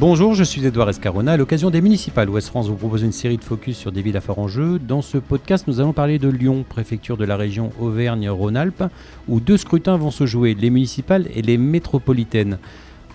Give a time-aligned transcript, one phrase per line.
[0.00, 1.32] Bonjour, je suis Edouard Escarona.
[1.32, 4.16] À l'occasion des municipales, Ouest France vous propose une série de focus sur des villes
[4.16, 4.78] à fort enjeu.
[4.78, 8.84] Dans ce podcast, nous allons parler de Lyon, préfecture de la région Auvergne-Rhône-Alpes,
[9.26, 12.58] où deux scrutins vont se jouer, les municipales et les métropolitaines.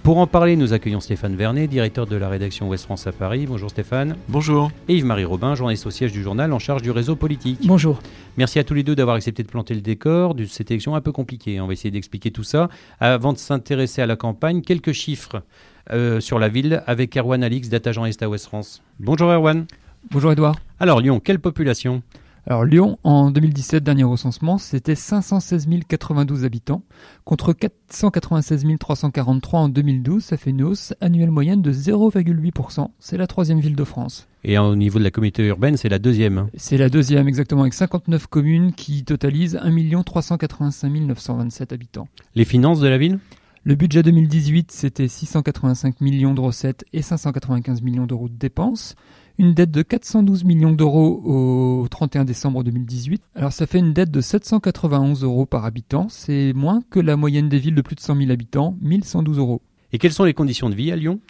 [0.04, 3.46] Pour en parler, nous accueillons Stéphane Vernet, directeur de la rédaction Ouest France à Paris.
[3.48, 4.18] Bonjour Stéphane.
[4.28, 4.70] Bonjour.
[4.90, 7.60] Et Yves-Marie Robin, journaliste au siège du journal en charge du réseau politique.
[7.64, 8.02] Bonjour.
[8.36, 11.02] Merci à tous les deux d'avoir accepté de planter le décor de cette élection un
[11.02, 11.62] peu compliquée.
[11.62, 12.68] On va essayer d'expliquer tout ça.
[13.00, 15.44] Avant de s'intéresser à la campagne, quelques chiffres
[15.92, 18.82] euh, sur la ville avec Erwan Alix, data journaliste à Ouest France.
[19.00, 19.66] Bonjour Erwan.
[20.12, 20.56] Bonjour Edouard.
[20.80, 22.02] Alors Lyon, quelle population?
[22.46, 26.82] Alors Lyon, en 2017, dernier recensement, c'était 516 092 habitants,
[27.24, 30.22] contre 496 343 en 2012.
[30.22, 32.90] Ça fait une hausse annuelle moyenne de 0,8%.
[33.00, 34.28] C'est la troisième ville de France.
[34.44, 36.38] Et au niveau de la communauté urbaine, c'est la deuxième.
[36.38, 36.50] hein.
[36.58, 42.10] C'est la deuxième exactement, avec 59 communes qui totalisent 1 385 927 habitants.
[42.36, 43.20] Les finances de la ville?
[43.66, 48.96] Le budget 2018, c'était 685 millions de recettes et 595 millions d'euros de dépenses.
[49.38, 53.24] Une dette de 412 millions d'euros au 31 décembre 2018.
[53.36, 56.10] Alors ça fait une dette de 791 euros par habitant.
[56.10, 59.62] C'est moins que la moyenne des villes de plus de 100 000 habitants, 1112 euros.
[59.94, 61.22] Et quelles sont les conditions de vie à Lyon?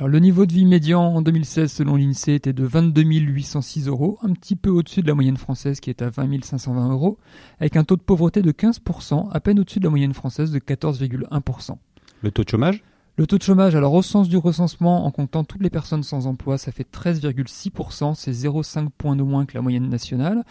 [0.00, 4.18] Alors le niveau de vie médian en 2016 selon l'INSEE était de 22 806 euros,
[4.22, 7.18] un petit peu au-dessus de la moyenne française qui est à 20 520 euros,
[7.58, 10.58] avec un taux de pauvreté de 15%, à peine au-dessus de la moyenne française de
[10.58, 11.76] 14,1%.
[12.22, 12.82] Le taux de chômage?
[13.18, 16.26] Le taux de chômage, alors au sens du recensement, en comptant toutes les personnes sans
[16.26, 20.44] emploi, ça fait 13,6%, c'est 0,5 points de moins que la moyenne nationale.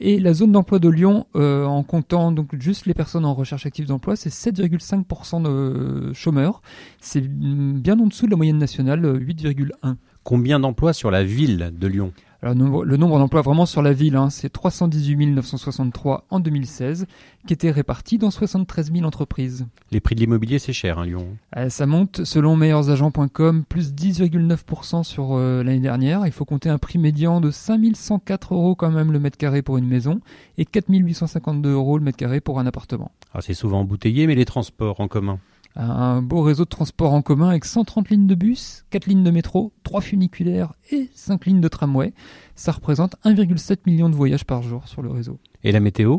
[0.00, 3.66] Et la zone d'emploi de Lyon, euh, en comptant donc juste les personnes en recherche
[3.66, 6.62] active d'emploi, c'est 7,5% de chômeurs.
[7.00, 9.96] C'est mm, bien en dessous de la moyenne nationale, euh, 8,1%.
[10.24, 12.12] Combien d'emplois sur la ville de Lyon?
[12.44, 16.40] Alors, le nombre, le nombre d'emplois vraiment sur la ville, hein, c'est 318 963 en
[16.40, 17.06] 2016,
[17.46, 19.66] qui étaient répartis dans 73 000 entreprises.
[19.90, 21.26] Les prix de l'immobilier, c'est cher, hein, Lyon.
[21.56, 26.26] Euh, ça monte, selon meilleursagents.com, plus 10,9% sur euh, l'année dernière.
[26.26, 29.78] Il faut compter un prix médian de 5104 euros quand même le mètre carré pour
[29.78, 30.20] une maison
[30.58, 33.10] et 4852 euros le mètre carré pour un appartement.
[33.32, 35.38] Ah, c'est souvent embouteillé, mais les transports en commun
[35.76, 39.30] Un beau réseau de transport en commun avec 130 lignes de bus, 4 lignes de
[39.30, 42.12] métro, 3 funiculaires et 5 lignes de tramway.
[42.54, 45.40] Ça représente 1,7 million de voyages par jour sur le réseau.
[45.64, 46.18] Et la météo?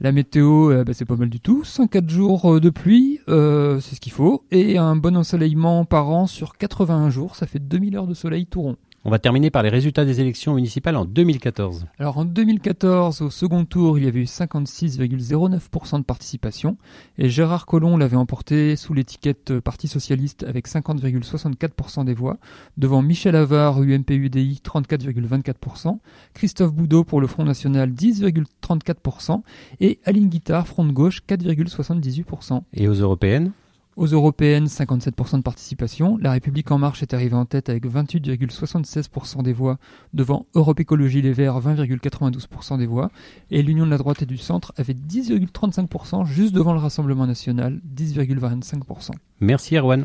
[0.00, 1.64] La météo, euh, bah, c'est pas mal du tout.
[1.64, 4.44] 104 jours euh, de pluie, euh, c'est ce qu'il faut.
[4.50, 8.46] Et un bon ensoleillement par an sur 81 jours, ça fait 2000 heures de soleil
[8.46, 8.76] tout rond.
[9.06, 11.86] On va terminer par les résultats des élections municipales en 2014.
[12.00, 16.76] Alors en 2014, au second tour, il y avait eu 56,09% de participation
[17.16, 22.38] et Gérard Collomb l'avait emporté sous l'étiquette euh, Parti Socialiste avec 50,64% des voix,
[22.78, 25.98] devant Michel Avard, UMP-UDI, 34,24%,
[26.34, 29.42] Christophe Boudot pour le Front National, 10,34%
[29.78, 32.62] et Aline Guittard, Front de Gauche, 4,78%.
[32.74, 33.52] Et aux européennes?
[33.96, 36.18] Aux européennes, 57% de participation.
[36.20, 39.78] La République En Marche est arrivée en tête avec 28,76% des voix,
[40.12, 43.10] devant Europe Écologie Les Verts, 20,92% des voix.
[43.50, 47.80] Et l'Union de la droite et du centre avait 10,35%, juste devant le Rassemblement national,
[47.96, 49.12] 10,25%.
[49.40, 50.04] Merci Erwan.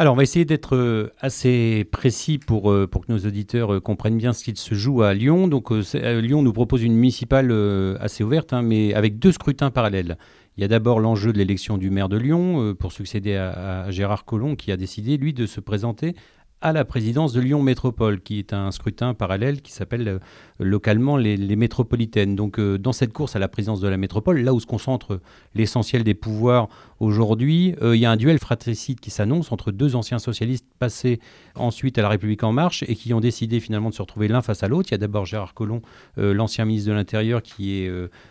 [0.00, 3.80] Alors, on va essayer d'être euh, assez précis pour, euh, pour que nos auditeurs euh,
[3.80, 5.46] comprennent bien ce qu'il se joue à Lyon.
[5.46, 7.52] Donc, Lyon nous propose une municipale
[8.00, 10.16] assez ouverte, hein, mais avec deux scrutins parallèles.
[10.60, 13.84] Il y a d'abord l'enjeu de l'élection du maire de Lyon euh, pour succéder à,
[13.84, 16.14] à Gérard Collomb, qui a décidé, lui, de se présenter
[16.62, 20.18] à la présidence de Lyon Métropole, qui est un scrutin parallèle qui s'appelle euh,
[20.58, 22.36] localement les, les métropolitaines.
[22.36, 25.20] Donc, euh, dans cette course à la présidence de la métropole, là où se concentre
[25.54, 26.68] l'essentiel des pouvoirs
[26.98, 31.18] aujourd'hui, euh, il y a un duel fratricide qui s'annonce entre deux anciens socialistes passés
[31.54, 34.42] ensuite à la République en marche et qui ont décidé finalement de se retrouver l'un
[34.42, 34.90] face à l'autre.
[34.90, 35.80] Il y a d'abord Gérard Collomb,
[36.16, 37.90] l'ancien ministre de l'Intérieur, qui est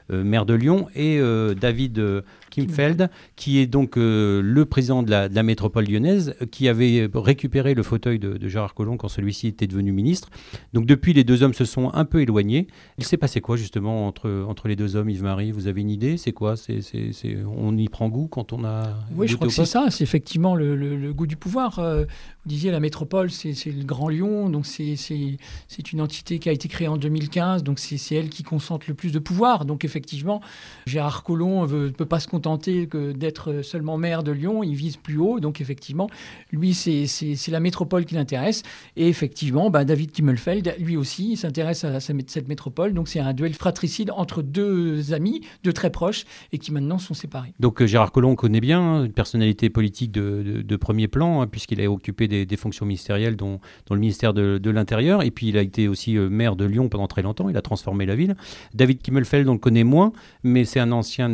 [0.10, 1.20] maire de Lyon, et
[1.60, 7.10] David Kimfeld, qui est donc le président de la, de la métropole lyonnaise, qui avait
[7.14, 10.30] récupéré le fauteuil de, de Gérard Collomb quand celui-ci était devenu ministre.
[10.74, 12.68] Donc depuis, les deux hommes se sont un peu éloignés.
[12.98, 15.52] Il s'est passé quoi justement entre, entre les deux hommes, Yves-Marie?
[15.52, 16.18] Vous avez une idée?
[16.18, 16.56] C'est quoi?
[16.58, 18.94] C'est, c'est, c'est- On y prend goût quand on a...
[19.16, 21.80] Oui, je crois que c'est ça, c'est effectivement le, le- le goût du pouvoir.
[21.80, 25.38] Euh, vous disiez la métropole, c'est c'est le Grand Lyon, donc c'est- c'est
[25.68, 28.86] c'est une entité qui a été créée en 2015, donc c'est c'est elle qui concentre
[28.88, 29.66] le plus de pouvoir.
[29.66, 30.42] Donc effectivement,
[30.86, 34.98] Gérard Collomb ne peut pas se contenter que d'être seulement maire de Lyon, il vise
[34.98, 36.10] plus haut, donc effectivement,
[36.52, 38.64] lui, c'est c'est- c'est la métropole qui l'intéresse.
[38.98, 43.54] Et effectivement, bah, David Kimmelfeld, lui aussi, s'intéresse à cette métropole, donc c'est un duel
[43.54, 47.54] fratricide entre deux amis, deux très proches, et qui maintenant sont séparés.
[47.60, 51.48] Donc euh, Gérard Collomb on connaît bien, hein, une personnalité politique de, premier plan, hein,
[51.48, 55.58] puisqu'il a occupé des, fonctions ministérielles, dont, dont le ministère de, l'Intérieur, et puis il
[55.58, 58.36] a été aussi euh, maire de Lyon pendant très longtemps, il a transformé la ville.
[58.74, 60.14] David Kimmelfeld, on le connaît moins,
[60.44, 61.30] mais c'est un ancien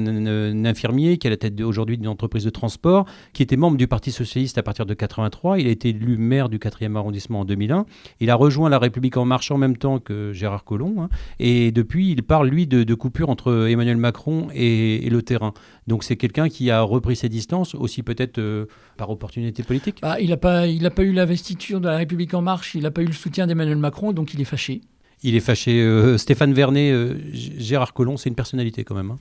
[0.66, 3.88] infirmier qui est à la tête aujourd'hui d'une entreprise de transport, qui était membre du
[3.88, 7.46] Parti Socialiste à partir de 83, il a été élu maire du 4e arrondissement en
[7.46, 7.86] 2001.
[8.20, 11.00] Il a rejoint La République en marche en même temps que Gérard Collomb.
[11.04, 11.10] hein.
[11.40, 15.54] et depuis, il parle, lui, de, de coupure entre Emmanuel Macron et, et le terrain.
[15.88, 18.66] Donc c'est quelqu'un qui a repris ses distances, aussi peut-être euh,
[18.98, 20.00] par opportunité politique.
[20.02, 22.84] Bah, il n'a pas, il a pas eu l'investiture de la République en marche, il
[22.84, 24.82] n'a pas eu le soutien d'Emmanuel Macron, donc il est fâché.
[25.24, 25.82] Il est fâché.
[25.82, 29.12] euh, Stéphane Vernet, euh, Gérard Collomb, c'est une personnalité quand même.
[29.12, 29.18] hein.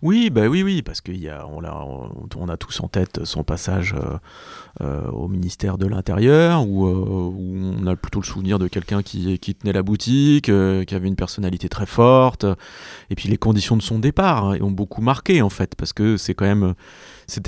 [0.00, 1.84] Oui, bah oui, oui, parce qu'on on, l'a-
[2.36, 4.18] on, a tous en tête son passage euh,
[4.80, 9.02] euh, au ministère de l'Intérieur, où, euh, où on a plutôt le souvenir de quelqu'un
[9.02, 12.46] qui, tenait la boutique, qui avait une personnalité très forte,
[13.10, 16.16] et puis les conditions de son départ hein, ont beaucoup marqué en fait, parce que
[16.16, 16.34] c'était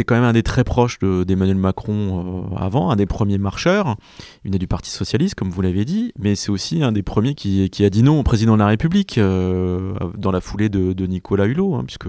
[0.05, 3.97] quand même un des très proches de- d'Emmanuel Macron avant, un des premiers marcheurs,
[4.45, 7.35] il venait du Parti socialiste, comme vous l'avez dit, mais c'est aussi un des premiers
[7.35, 11.47] qui, a dit non au président de la République dans la foulée de, de Nicolas
[11.47, 12.09] Hulot, hein, puisque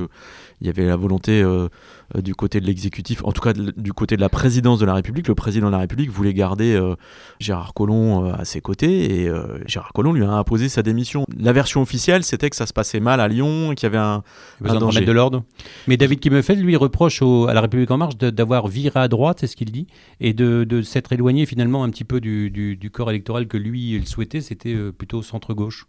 [0.62, 1.68] il y avait la volonté euh,
[2.16, 4.86] euh, du côté de l'exécutif, en tout cas de- du côté de la présidence de
[4.86, 5.28] la République.
[5.28, 6.96] Le président de la République voulait garder euh,
[7.40, 9.30] Gérard Collomb à ses côtés et
[9.66, 11.26] Gérard Collomb lui a imposé sa démission.
[11.38, 14.24] La version officielle, c'était que ça se passait mal à Lyon, qu'il y avait un,
[14.64, 15.06] Il de danger.
[15.06, 15.44] de l'ordre.
[15.88, 19.38] Mais David Kimmelfeld, lui, reproche au- à la République En Marche d'avoir viré à droite,
[19.42, 19.88] c'est ce qu'il dit,
[20.20, 23.58] et de, de s'être éloigné finalement un petit peu du, du- du corps électoral que
[23.58, 25.86] lui, il souhaitait, c'était plutôt centre-gauche.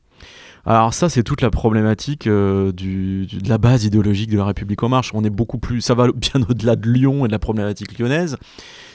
[0.64, 4.88] Alors ça, c'est toute la problématique euh, de la base idéologique de la République en
[4.88, 5.10] marche.
[5.12, 8.36] On est beaucoup plus, ça va bien au-delà de Lyon et de la problématique lyonnaise.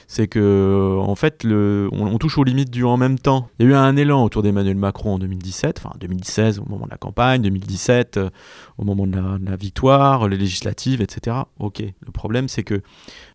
[0.09, 3.49] C'est que en fait, le, on, on touche aux limites du en même temps.
[3.59, 6.85] Il y a eu un élan autour d'Emmanuel Macron en 2017, enfin 2016 au moment
[6.85, 8.29] de la campagne, 2017 euh,
[8.77, 11.35] au moment de la, de la victoire, les législatives, etc.
[11.59, 11.81] Ok.
[11.81, 12.81] Le problème, c'est que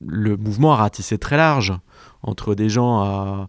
[0.00, 1.74] le mouvement a ratissé très large
[2.22, 3.48] entre des gens à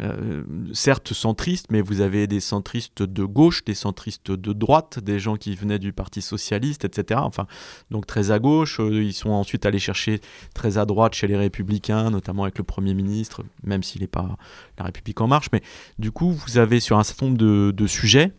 [0.00, 0.42] euh,
[0.72, 5.36] certes centristes, mais vous avez des centristes de gauche, des centristes de droite, des gens
[5.36, 7.20] qui venaient du Parti socialiste, etc.
[7.22, 7.46] Enfin,
[7.92, 8.80] donc très à gauche.
[8.80, 10.20] Euh, Ils sont ensuite allés chercher
[10.52, 14.36] très à droite chez les Républicains, notamment avec le Premier ministre, même s'il n'est pas
[14.78, 15.46] la République en marche.
[15.52, 15.62] Mais
[16.00, 18.32] du coup, vous avez sur un certain nombre de, sujets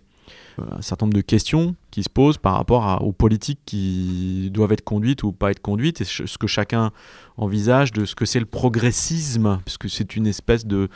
[0.59, 4.73] euh, un certain nombre de questions qui se posent par rapport aux politiques qui doivent
[4.73, 6.91] être conduites ou pas être conduites, et ce que chacun
[7.37, 10.89] envisage de ce que c'est le progressisme, puisque c'est une espèce de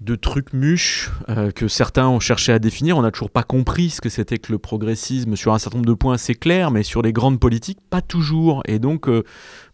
[0.00, 2.96] de trucs mûches euh, que certains ont cherché à définir.
[2.96, 5.88] On n'a toujours pas compris ce que c'était que le progressisme sur un certain nombre
[5.88, 8.62] de points, c'est clair, mais sur les grandes politiques, pas toujours.
[8.66, 9.24] Et donc, euh,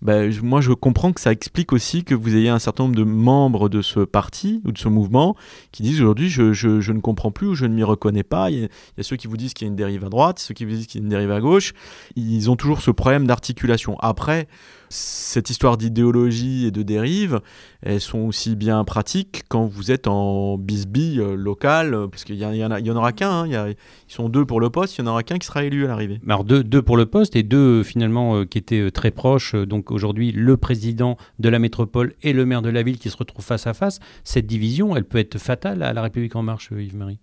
[0.03, 3.05] bah, moi, je comprends que ça explique aussi que vous ayez un certain nombre de
[3.05, 5.37] membres de ce parti ou de ce mouvement
[5.71, 8.51] qui disent aujourd'hui, je, ne comprends plus ou je ne m'y reconnais pas.
[8.51, 10.55] Il y a ceux qui vous disent qu'il y a une dérive à droite, ceux
[10.55, 11.73] qui vous disent qu'il y a une dérive à gauche.
[12.17, 13.97] Ils ont toujours ce problème d'articulation.
[14.01, 14.49] Après,
[14.89, 17.41] cette histoire d'idéologie et de dérive,
[17.83, 22.37] elles sont aussi bien pratiques quand vous êtes en bisbille euh, local, euh, parce qu'il
[22.37, 23.77] y, en a- il y en aura qu'un, hein, il y a- ils
[24.09, 26.21] sont deux pour le poste, il y en aura qu'un qui sera élu à l'arrivée.
[26.29, 29.55] Alors deux, deux pour le poste et deux euh, finalement euh, qui étaient très proches.
[29.55, 33.17] Donc aujourd'hui, le président de la métropole et le maire de la ville qui se
[33.17, 34.01] retrouvent face à face.
[34.25, 37.19] Cette division, elle peut être fatale à la République en marche, Yves-Marie?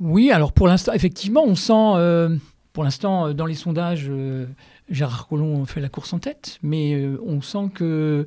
[0.00, 2.36] Oui, alors pour l'instant, effectivement, on sent, euh,
[2.78, 4.46] pour l'instant, euh, dans les sondages, euh,
[4.88, 8.24] Gérard Collomb fait la course en tête, mais euh, on sent que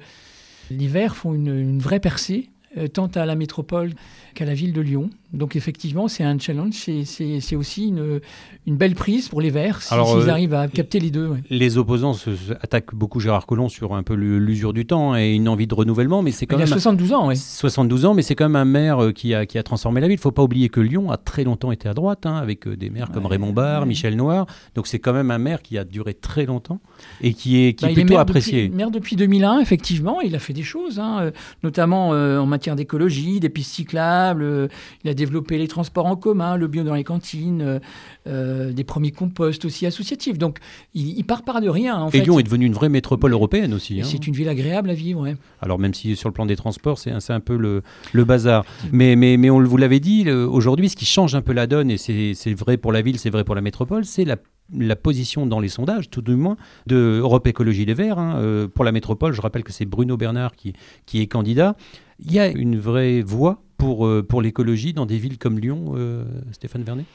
[0.69, 2.49] les Verts font une, vraie percée,
[2.93, 3.91] tant à la métropole
[4.33, 5.09] qu'à la ville de Lyon.
[5.33, 8.19] Donc effectivement, c'est un challenge, c'est- aussi une,
[8.67, 11.27] une belle prise pour les Verts, s'ils euh, arrivent à capter les deux.
[11.27, 11.39] ouais.
[11.49, 15.31] Les opposants se, se attaquent beaucoup Gérard Collomb sur un peu l'usure du temps et
[15.33, 17.37] une envie de renouvellement, mais c'est quand Il a même 72 ans, oui.
[17.37, 20.07] 72 ans, mais c'est quand même un maire euh, qui a, qui a transformé la
[20.07, 20.15] ville.
[20.15, 22.67] Il ne faut pas oublier que Lyon a très longtemps été à droite, hein, avec
[22.67, 23.87] euh, des maires comme Raymond Barre, ouais.
[23.87, 24.45] Michel Noir.
[24.75, 26.79] Donc c'est quand même un maire qui a duré très longtemps
[27.21, 28.63] et qui est, qui Bah, est il est plutôt maire apprécié.
[28.63, 31.31] Depuis, maire depuis 2001, effectivement, il a fait des choses, hein, euh,
[31.63, 34.43] notamment euh, en matière d'écologie, des pistes cyclables.
[34.43, 34.67] euh,
[35.03, 37.79] il a développé les transports en commun, le bio dans les cantines, euh,
[38.27, 40.37] euh, des premiers composts aussi associatifs.
[40.37, 40.59] Donc,
[40.93, 41.95] il, il part par de rien.
[41.97, 42.21] En Et fait.
[42.21, 43.99] Lyon est devenue une vraie métropole européenne aussi.
[44.01, 44.05] Hein.
[44.05, 45.21] c'est une ville agréable à vivre.
[45.21, 45.35] ouais.
[45.61, 47.81] Alors même si sur le plan des transports, c'est un, peu le,
[48.13, 48.63] le bazar.
[48.91, 51.91] Mais, mais, mais on vous l'avez dit, aujourd'hui, ce qui change un peu la donne,
[51.91, 54.35] et c'est c'est vrai pour la ville, c'est vrai pour la métropole, c'est la,
[54.77, 58.19] la position dans les sondages, tout du moins, de Europe Écologie Les Verts.
[58.19, 58.35] hein.
[58.37, 60.73] Euh, pour la métropole, je rappelle que c'est Bruno Bernard qui,
[61.05, 61.75] qui est candidat.
[62.21, 65.93] Il y a une vraie voie pour, euh, pour l'écologie dans des villes comme Lyon,
[65.95, 67.05] euh, Stéphane Vernet?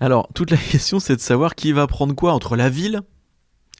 [0.00, 3.02] Alors, toute la question, c'est de savoir qui va prendre quoi entre la ville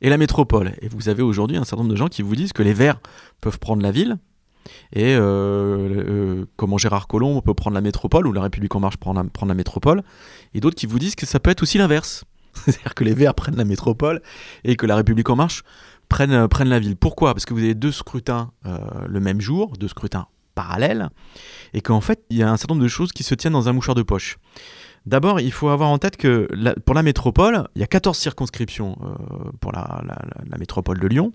[0.03, 0.73] et la métropole.
[0.83, 3.01] Et vous avez aujourd'hui un certain nombre de gens qui vous disent que les Verts
[3.41, 4.19] peuvent prendre la ville,
[4.93, 8.97] et euh, euh, comment Gérard Collomb peut prendre la métropole, ou la République En Marche
[8.97, 10.03] prend la, prendre la métropole,
[10.55, 12.25] et d'autres qui vous disent que ça peut être aussi l'inverse.
[12.55, 14.21] C'est-à-dire que les Verts prennent la métropole,
[14.65, 15.63] et que la République En Marche
[16.09, 16.97] prenne, prenne la ville.
[16.97, 17.35] Pourquoi?
[17.35, 20.27] Parce que vous avez deux scrutins euh, le même jour, deux scrutins
[21.73, 23.69] et qu'en fait, il y a un certain nombre de choses qui se tiennent dans
[23.69, 24.39] un mouchoir de poche.
[25.07, 26.49] D'abord, il faut avoir en tête que
[26.85, 31.33] pour la métropole, il y a 14 circonscriptions euh, pour la métropole de Lyon.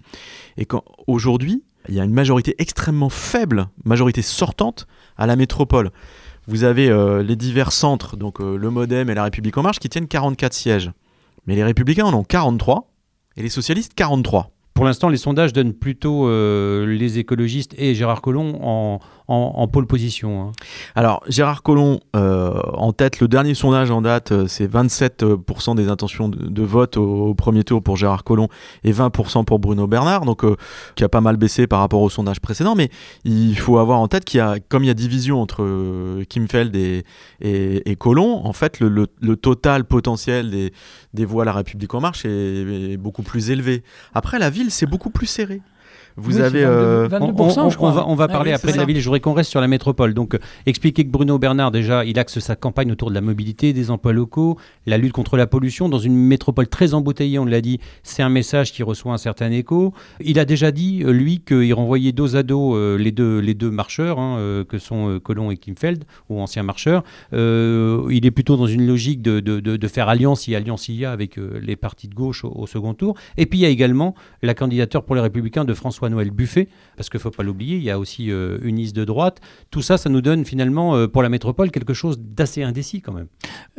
[0.58, 5.92] Et qu'aujourd'hui, il y a une majorité extrêmement faible, majorité sortante à la métropole.
[6.48, 9.80] Vous avez euh, les divers centres, donc euh, le Modem et la République en marche,
[9.80, 10.92] qui tiennent 44 sièges.
[11.48, 12.92] Mais les républicains en ont 43
[13.38, 14.52] et les socialistes 43.
[14.76, 19.88] Pour l'instant, les sondages donnent plutôt euh, les écologistes et Gérard Collomb en, en, pole
[19.88, 20.42] position.
[20.42, 20.52] hein.
[20.96, 25.88] Alors, Gérard Collomb, euh, en tête, le dernier sondage en date, euh, c'est 27% des
[25.88, 28.50] intentions de, vote au, premier tour pour Gérard Collomb
[28.84, 30.44] et 20% pour Bruno Bernard, donc
[30.96, 32.76] qui a pas mal baissé par rapport au sondage précédent.
[32.76, 32.90] Mais
[33.24, 36.76] il faut avoir en tête qu'il y a, comme il y a division entre Kimfeld
[36.76, 37.06] et,
[37.40, 40.74] et, et Collomb, en fait, le, total potentiel des,
[41.14, 43.82] des voix à la République en marche est, est beaucoup plus élevé.
[44.14, 45.62] Après, la ville, c'est beaucoup plus serré.
[46.18, 46.60] Vous Oui, avez...
[46.62, 47.90] c'est 22, 22%, on, on- je crois.
[47.90, 48.98] on va, on va Ah parler oui, après de la ville.
[49.00, 50.14] Je voudrais qu'on reste sur la métropole.
[50.14, 53.92] Donc, expliquer que Bruno Bernard, déjà, il axe sa campagne autour de la mobilité, des
[53.92, 55.90] emplois locaux, la lutte contre la pollution.
[55.90, 59.52] Dans une métropole très embouteillée, on l'a dit, c'est un message qui reçoit un certain
[59.52, 59.94] écho.
[60.24, 63.54] Il a déjà dit, euh, lui, qu'il renvoyait dos à dos euh, les, deux, les
[63.54, 67.04] deux marcheurs, hein, euh, que sont euh, Colomb et Kimfeld, ou anciens marcheurs.
[67.34, 70.96] Il est plutôt dans une logique de, de- de- de faire alliance, si alliance il
[70.96, 73.16] y a, avec les partis de gauche au, au second tour.
[73.38, 75.74] Et puis, il y a également la candidature pour les Républicains de
[76.06, 78.96] François-Noël Buffet, parce qu'il ne faut pas l'oublier, il y a aussi euh, une liste
[78.96, 79.42] de droite.
[79.72, 83.14] Tout ça, ça nous donne finalement, euh, pour la métropole, quelque chose d'assez indécis quand
[83.14, 83.28] même.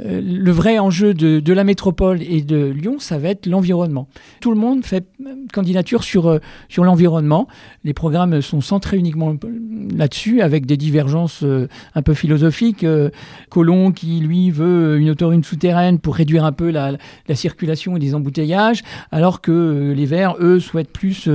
[0.01, 4.09] Euh, le vrai enjeu de, la métropole et de Lyon, ça va être l'environnement.
[4.41, 5.07] Tout le monde fait
[5.53, 7.47] candidature sur, euh, sur l'environnement.
[7.85, 9.35] Les programmes sont centrés uniquement
[9.95, 11.45] là-dessus, avec des divergences
[11.95, 12.85] un peu philosophiques.
[13.51, 16.93] Colomb qui, lui, veut une autorine souterraine pour réduire un peu la,
[17.29, 21.29] la circulation et les embouteillages, alors que les Verts, eux, souhaitent plus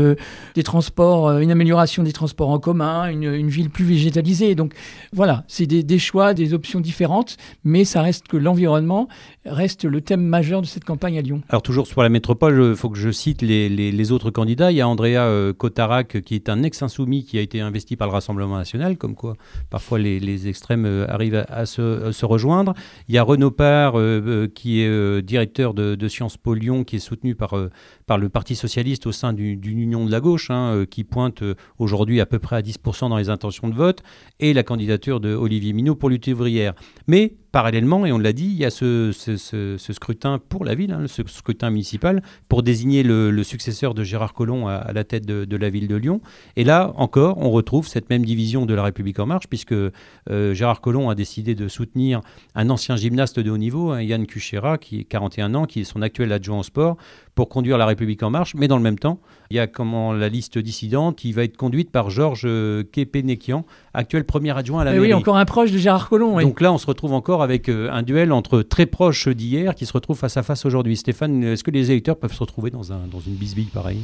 [0.55, 4.55] des transports, euh, une amélioration des transports en commun, une, ville plus végétalisée.
[4.55, 4.73] Donc
[5.13, 9.07] voilà, c'est des choix, des options différentes, mais ça reste que l'environnement
[9.45, 11.41] reste le thème majeur de cette campagne à Lyon.
[11.49, 14.71] Alors toujours sur la métropole, il faut que je cite les, autres candidats.
[14.71, 18.07] Il y a Andrea euh, Cotarac, qui est un ex-insoumis qui a été investi par
[18.07, 19.35] le Rassemblement national, comme quoi
[19.69, 22.73] parfois les, extrêmes euh, arrivent à, à se, rejoindre.
[23.07, 26.97] Il y a Renaud euh, euh, qui est euh, directeur de, Sciences Po Lyon, qui
[26.97, 27.69] est soutenu par, euh,
[28.05, 31.03] par le Parti socialiste au sein du- d'une union de la gauche, hein, euh, qui
[31.03, 34.03] pointe euh, aujourd'hui à peu près à 10% dans les intentions de vote,
[34.39, 36.73] et la candidature de Olivier Minot pour lutte ouvrière.
[37.07, 40.91] Mais parallèlement, et on l'a dit, il y a ce- ce- scrutin pour la ville,
[40.91, 45.57] hein, ce scrutin municipal, pour désigner le, successeur de Gérard Collomb à, la tête de,
[45.57, 46.21] la ville de Lyon.
[46.55, 50.53] Et là encore, on retrouve cette même division de la République en marche, puisque euh,
[50.53, 52.21] Gérard Collomb a décidé de soutenir
[52.55, 55.83] un ancien gymnaste de haut niveau, hein, Yann Kuchera, qui est 41 ans, qui est
[55.83, 56.97] son actuel adjoint au sport,
[57.35, 58.55] pour conduire la République en marche.
[58.55, 59.19] Mais dans le même temps,
[59.51, 63.65] il y a comment la liste dissidente qui va être conduite par Georges euh, Kepenekian,
[63.93, 65.13] actuel premier adjoint à la oui, mairie.
[65.13, 66.35] encore un proche de Gérard Collomb.
[66.37, 66.43] oui.
[66.43, 69.85] Donc là, on se retrouve encore avec euh, un duel entre très proches d'hier qui
[69.85, 70.95] se retrouve face à face aujourd'hui.
[70.95, 74.03] Stéphane, est-ce que les électeurs peuvent se retrouver dans, un, dans une bisbille pareille?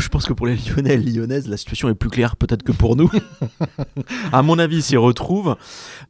[0.00, 2.62] Je pense que pour les Lyonnais et les Lyonnaises, la situation est plus claire peut-être
[2.62, 3.10] que pour nous.
[4.32, 5.56] à mon avis, ils s'y retrouvent.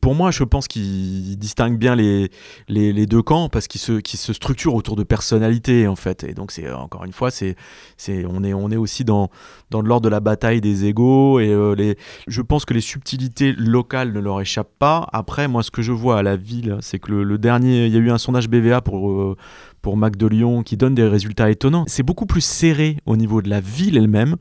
[0.01, 2.31] Pour moi, je pense qu'ils distinguent bien les,
[2.69, 6.25] les, les deux camps parce qu'ils se, qu'ils se structurent autour de personnalités, en fait.
[6.25, 7.57] Et donc, c'est euh, encore une fois, c'est,
[7.97, 9.29] c'est, on, est, on est aussi dans,
[9.71, 11.41] dans l'ordre de la bataille des égaux.
[11.41, 15.09] Et euh, les, je pense que les subtilités locales ne leur échappent pas.
[15.13, 17.93] Après, moi, ce que je vois à la ville, c'est que le, le dernier, il
[17.93, 19.11] y a eu un sondage BVA pour.
[19.11, 19.37] euh,
[19.83, 21.85] pour Mac de Lyon qui donne des résultats étonnants.
[21.87, 24.37] C'est beaucoup plus serré au niveau de la ville elle-même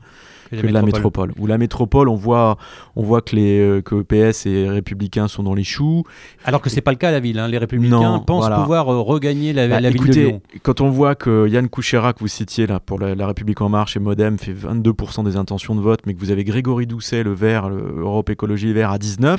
[0.50, 1.32] que de la métropole.
[1.38, 2.56] Où la métropole, on voit,
[2.96, 6.02] on voit que, les, euh, que PS et Républicains sont dans les choux.
[6.44, 7.38] Alors que c'est pas le cas à la ville.
[7.38, 7.46] hein.
[7.46, 8.56] Les Républicains Non, pensent voilà.
[8.60, 10.40] pouvoir euh, regagner la, Bah, la ville de Lyon.
[10.64, 13.68] quand on voit que Yann Kouchera, que vous citiez là, pour la, la République En
[13.68, 17.22] Marche et Modem, fait 22% des intentions de vote, mais que vous avez Grégory Doucet,
[17.22, 19.38] le vert, le Europe Écologie Les Verts, à 19%,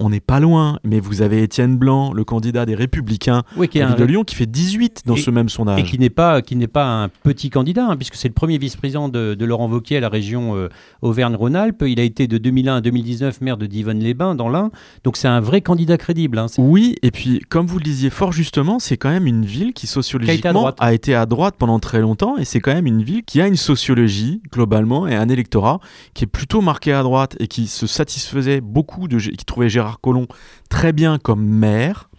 [0.00, 0.78] on n'est pas loin.
[0.84, 4.24] Mais vous avez Étienne Blanc, le candidat des Républicains Oui, qui est un- de Lyon,
[4.24, 5.84] qui fait 18 dans Et- ce même et sondage.
[5.84, 9.08] qui n'est pas qui n'est pas un petit candidat hein, puisque c'est le premier vice-président
[9.08, 10.68] de, de Laurent Wauquiez à la région euh,
[11.02, 11.84] Auvergne-Rhône-Alpes.
[11.86, 14.70] Il a été de 2001 à 2019 maire de Divonne-les-Bains dans l'Ain.
[15.04, 16.38] Donc c'est un vrai candidat crédible.
[16.38, 16.46] hein.
[16.58, 19.86] Oui, et puis comme vous le disiez fort justement, c'est quand même une ville qui
[19.86, 23.40] sociologiquement a été à droite pendant très longtemps, et c'est quand même une ville qui
[23.40, 25.80] a une sociologie globalement et un électorat
[26.14, 30.00] qui est plutôt marqué à droite et qui se satisfaisait beaucoup de, qui trouvait Gérard
[30.00, 30.26] Collomb
[30.68, 32.10] très bien comme maire,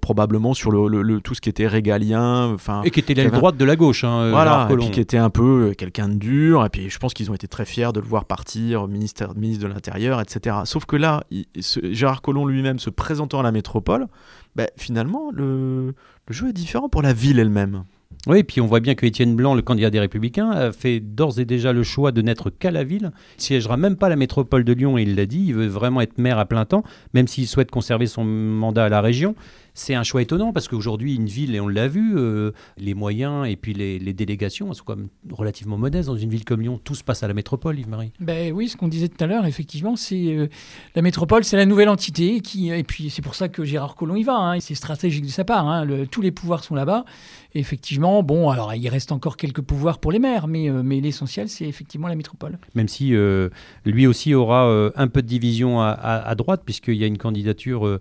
[0.00, 2.82] probablement sur le, le- le- tout ce qui était régalien, enfin.
[2.84, 4.04] Et qui était l'aile droite de la gauche.
[4.04, 6.88] hein, euh, Voilà, et puis qui était un peu euh, quelqu'un de dur, et puis
[6.88, 10.20] je pense qu'ils ont été très fiers de le voir partir, ministère, ministre de l'Intérieur,
[10.20, 10.56] etc.
[10.64, 14.06] Sauf que là, il- ce- Gérard Collomb lui-même se présentant à la métropole,
[14.56, 15.94] ben, finalement, le,
[16.26, 17.84] le jeu est différent pour la ville elle-même.
[18.26, 21.38] Oui, puis on voit bien que Étienne Blanc, le candidat des Républicains, a fait d'ores
[21.38, 23.12] et déjà le choix de n'être qu'à la ville.
[23.38, 25.44] Il siégera même pas la métropole de Lyon, il l'a dit.
[25.46, 26.82] Il veut vraiment être maire à plein temps,
[27.14, 29.34] même s'il souhaite conserver son mandat à la région.
[29.78, 33.46] C'est un choix étonnant parce qu'aujourd'hui, une ville, et on l'a vu, euh, les moyens
[33.48, 36.08] et puis les, délégations sont quand même relativement modestes.
[36.08, 38.12] Dans une ville comme Lyon, tout se passe à la métropole, Yves-Marie.
[38.20, 40.48] Ben oui, ce qu'on disait tout à l'heure, effectivement, c'est euh,
[40.96, 42.40] la métropole, c'est la nouvelle entité.
[42.40, 44.36] Qui, et puis c'est pour ça que Gérard Collomb y va.
[44.36, 45.68] Hein, c'est stratégique de sa part.
[45.68, 47.04] Hein, tous les pouvoirs sont là-bas.
[47.54, 51.48] effectivement, bon, alors il reste encore quelques pouvoirs pour les maires, mais, euh, mais l'essentiel,
[51.48, 52.58] c'est effectivement la métropole.
[52.74, 53.14] Même si
[53.84, 57.98] lui aussi aura un peu de division à, à droite, puisqu'il y a une candidature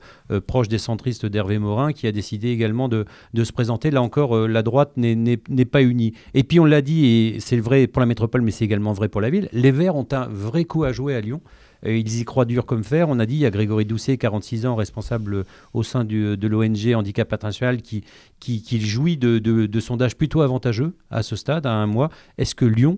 [0.47, 1.59] proche des centristes d'Hervé
[1.93, 3.05] Qui a décidé également de,
[3.35, 3.91] se présenter.
[3.91, 6.13] Là encore, euh, la droite n'est pas unie.
[6.33, 9.09] Et puis on l'a dit, et c'est vrai pour la métropole, mais c'est également vrai
[9.09, 11.41] pour la ville, les Verts ont un vrai coup à jouer à Lyon.
[11.85, 13.07] Ils y croient dur comme fer.
[13.07, 16.95] On a dit, il y a Grégory Doucet, 46 ans, responsable au sein de l'ONG
[16.95, 18.03] Handicap International, qui,
[18.39, 22.09] qui, jouit de, de sondages plutôt avantageux à ce stade, à un mois.
[22.39, 22.97] Est-ce que Lyon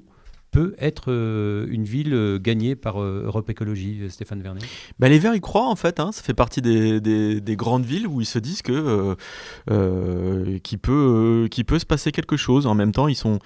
[0.52, 4.64] peut être euh, une ville euh, gagnée par euh, Europe Écologie, Stéphane Vernet?
[4.98, 6.12] Bah, Les Verts y croient en fait, hein.
[6.12, 9.16] ça fait partie des, des, grandes villes où ils se disent que
[10.64, 12.68] qu'il peut, qui peut se passer quelque chose.
[12.68, 13.40] En même temps, ils sont,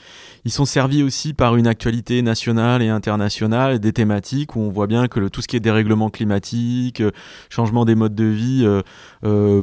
[0.46, 4.88] ils sont servis aussi par une actualité nationale et internationale, des thématiques où on voit
[4.88, 7.02] bien que tout ce qui est dérèglement climatique,
[7.50, 8.68] changement des modes de vie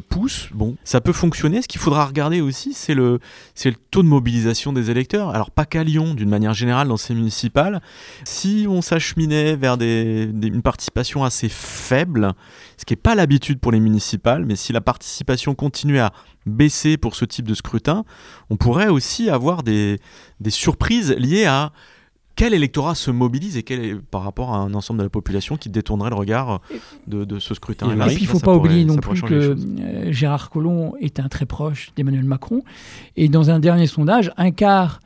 [0.09, 0.49] pousse.
[0.53, 1.63] Bon, ça peut fonctionner.
[1.63, 3.21] Ce qu'il faudra regarder aussi, c'est le,
[3.65, 5.31] le taux de mobilisation des électeurs.
[5.31, 7.15] Alors pas qu'à Lyon, d'une manière générale, dans ces
[8.25, 12.33] si on s'acheminait vers une participation assez faible,
[12.77, 16.13] ce qui n'est pas l'habitude pour les municipales, mais si la participation continuait à
[16.47, 18.05] baisser pour ce type de scrutin,
[18.49, 19.99] on pourrait aussi avoir des,
[20.49, 21.73] surprises liées à
[22.37, 25.57] quel électorat se mobilise et quel est, par rapport à un ensemble de la population
[25.57, 26.61] qui détournerait le regard
[27.07, 27.91] de, ce scrutin.
[27.91, 31.29] Et, puis il ne faut pas oublier non plus que euh, Gérard Collomb est un
[31.29, 32.63] très proche d'Emmanuel Macron.
[33.17, 35.01] Et dans un dernier sondage, un quart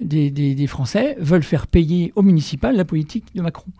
[0.00, 3.70] des, Français veulent faire payer au municipal la politique de Macron.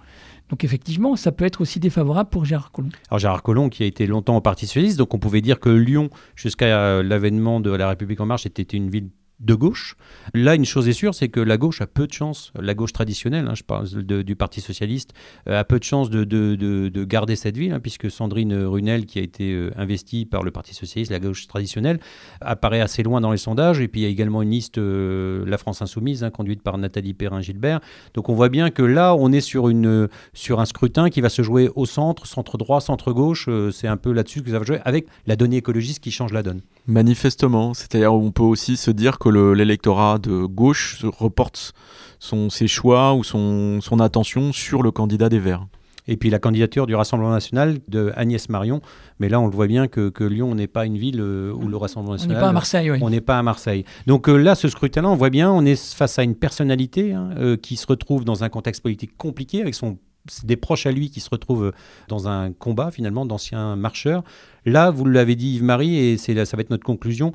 [0.48, 2.90] Donc effectivement, ça peut être aussi défavorable pour Gérard Collomb.
[3.08, 5.68] Alors Gérard Collomb, qui a été longtemps au Parti socialiste, donc on pouvait dire que
[5.68, 9.10] Lyon, jusqu'à l'avènement de la République en marche, était une ville
[9.40, 9.96] de gauche.
[10.34, 12.92] Là, une chose est sûre, c'est que la gauche a peu de chance, la gauche
[12.92, 15.12] traditionnelle, hein, je parle du Parti socialiste,
[15.48, 19.18] euh, a peu de chance de, de, garder cette ville, hein, puisque Sandrine Runel, qui
[19.18, 21.98] a été euh, investie par le Parti socialiste, la gauche traditionnelle,
[22.40, 23.80] apparaît assez loin dans les sondages.
[23.80, 26.76] Et puis il y a également une liste, euh, La France Insoumise, hein, conduite par
[26.76, 27.80] Nathalie Perrin-Gilbert.
[28.14, 31.30] Donc on voit bien que là, on est sur, une, sur un scrutin qui va
[31.30, 33.48] se jouer au centre, centre droit, centre gauche.
[33.72, 36.42] c'est un peu là-dessus que ça va jouer, avec la donnée écologiste qui change la
[36.42, 36.60] donne.
[36.86, 41.72] Manifestement, c'est-à-dire on peut aussi se dire que l'électorat de gauche reporte
[42.18, 45.66] son, ses choix ou son, son attention sur le candidat des Verts.
[46.08, 48.80] Et puis la candidature du Rassemblement national de Agnès Marion.
[49.20, 51.68] Mais là, on le voit bien que, que Lyon n'est pas une ville euh, où
[51.68, 52.36] le Rassemblement national.
[52.36, 52.98] On n'est pas à Marseille, oui.
[53.00, 53.84] On n'est pas à Marseille.
[54.06, 57.30] Donc euh, là, ce scrutin-là, on voit bien, on est face à une personnalité hein,
[57.38, 59.98] euh, qui se retrouve dans un contexte politique compliqué avec son
[60.44, 61.72] des proches à lui qui se retrouvent
[62.08, 64.22] dans un combat finalement d'anciens marcheurs.
[64.66, 67.32] Là, vous l'avez dit Yves-Marie, et c'est ça va être notre conclusion.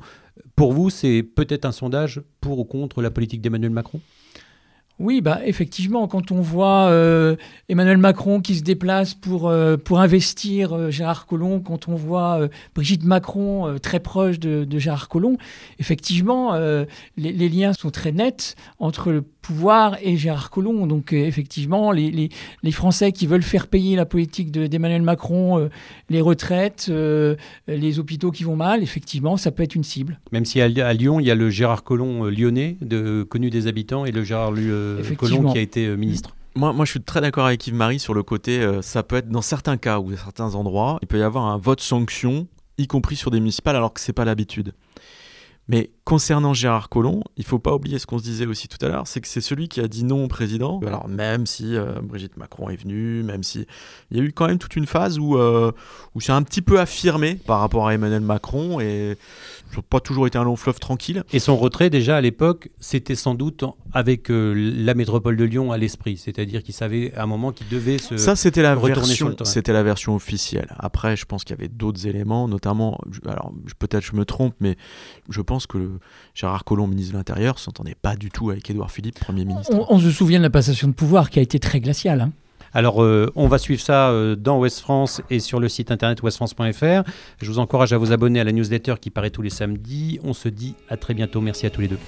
[0.56, 4.00] Pour vous, c'est peut-être un sondage pour ou contre la politique d'Emmanuel Macron?
[4.98, 7.36] Oui, bah effectivement, quand on voit euh,
[7.68, 13.04] Emmanuel Macron qui se déplace pour, euh, investir euh, Gérard Collomb, quand on voit Brigitte
[13.04, 15.36] Macron très proche de, Gérard Collomb,
[15.78, 16.54] effectivement,
[17.16, 20.86] les, liens sont très nets entre le pouvoir et Gérard Collomb.
[20.86, 22.30] Donc effectivement, les,
[22.72, 25.68] Français qui veulent faire payer la politique d'Emmanuel Macron,
[26.10, 26.90] les retraites,
[27.68, 30.20] les hôpitaux qui vont mal, effectivement, ça peut être une cible.
[30.32, 34.04] Même si à, Lyon, il y a le Gérard Collomb lyonnais, de, connu des habitants,
[34.04, 34.52] et le Gérard
[35.16, 36.34] Collomb qui a été ministre.
[36.54, 39.42] Moi, moi, je suis très d'accord avec Yves-Marie sur le côté, ça peut être dans
[39.42, 42.46] certains cas ou dans certains endroits, il peut y avoir un vote sanction,
[42.78, 44.72] y compris sur des municipales, alors que c'est pas l'habitude.
[45.68, 48.88] Mais concernant Gérard Collomb, il faut pas oublier ce qu'on se disait aussi tout à
[48.88, 50.80] l'heure, c'est que c'est celui qui a dit non au président.
[50.86, 53.66] Alors même si euh, Brigitte Macron est venue, même si
[54.12, 55.72] il y a eu quand même toute une phase où euh,
[56.14, 59.18] où c'est un petit peu affirmé par rapport à Emmanuel Macron et
[59.82, 61.24] pas toujours été un long fleuve tranquille.
[61.32, 65.72] Et son retrait déjà à l'époque, c'était sans doute avec euh, la métropole de Lyon
[65.72, 69.34] à l'esprit, c'est-à-dire qu'il savait à un moment qu'il devait se ça c'était la version
[69.44, 70.68] c'était la version officielle.
[70.78, 74.76] Après, je pense qu'il y avait d'autres éléments, notamment alors peut-être je me trompe, mais
[75.28, 75.98] je pense que
[76.34, 79.72] Gérard Collomb, ministre de l'Intérieur, s'entendait pas du tout avec Édouard Philippe, Premier ministre.
[79.88, 82.20] On, se souvient de la passation de pouvoir qui a été très glaciale.
[82.20, 82.32] Hein.
[82.76, 86.22] Alors, euh, on va suivre ça euh, dans Ouest France et sur le site internet
[86.22, 87.08] ouestfrance.fr.
[87.40, 90.20] Je vous encourage à vous abonner à la newsletter qui paraît tous les samedis.
[90.22, 91.40] On se dit à très bientôt.
[91.40, 91.98] Merci à tous les deux.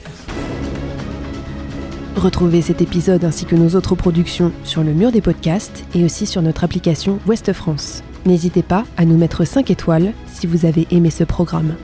[2.16, 6.26] Retrouvez cet épisode ainsi que nos autres productions sur le mur des podcasts et aussi
[6.26, 8.02] sur notre application Ouest France.
[8.26, 11.76] N'hésitez pas à nous mettre 5 étoiles si vous avez aimé ce programme.